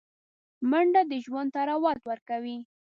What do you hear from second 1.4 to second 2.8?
طراوت ورکوي